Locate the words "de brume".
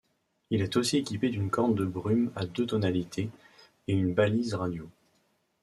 1.75-2.31